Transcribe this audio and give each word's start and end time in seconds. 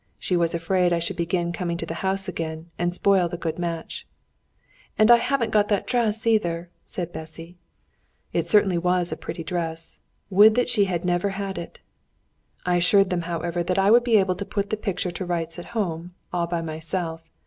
She 0.17 0.35
was 0.35 0.55
afraid 0.55 0.91
I 0.91 0.97
should 0.97 1.15
begin 1.15 1.51
coming 1.51 1.77
to 1.77 1.85
the 1.85 1.93
house 2.01 2.27
again 2.27 2.71
and 2.79 2.91
spoil 2.91 3.29
the 3.29 3.37
good 3.37 3.59
match. 3.59 4.07
"And 4.97 5.11
I 5.11 5.17
haven't 5.17 5.51
got 5.51 5.67
that 5.67 5.85
dress 5.85 6.25
either," 6.25 6.71
said 6.83 7.11
Bessy. 7.11 7.55
It 8.33 8.47
certainly 8.47 8.79
was 8.79 9.11
a 9.11 9.15
pretty 9.15 9.43
dress. 9.43 9.99
Would 10.31 10.55
that 10.55 10.69
she 10.69 10.85
had 10.85 11.05
never 11.05 11.29
had 11.37 11.59
it! 11.59 11.81
I 12.65 12.77
assured 12.77 13.11
them, 13.11 13.21
however, 13.29 13.61
that 13.61 13.77
I 13.77 13.91
would 13.91 14.03
be 14.03 14.17
able 14.17 14.33
to 14.37 14.43
put 14.43 14.71
the 14.71 14.75
picture 14.75 15.11
to 15.11 15.23
rights 15.23 15.59
at 15.59 15.65
home, 15.77 16.15
all 16.33 16.47
by 16.47 16.63
myself. 16.63 17.29